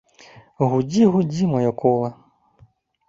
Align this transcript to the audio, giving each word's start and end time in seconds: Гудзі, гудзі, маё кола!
Гудзі, 0.71 1.03
гудзі, 1.17 1.51
маё 1.53 1.71
кола! 1.85 2.09